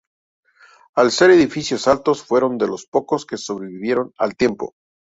Al 0.95 1.11
ser 1.11 1.29
edificios 1.29 1.87
altos 1.87 2.23
fueron 2.23 2.57
de 2.57 2.65
los 2.65 2.87
pocos 2.87 3.23
que 3.23 3.37
sobrevivieron 3.37 4.11
al 4.17 4.35
tiempo. 4.35 4.73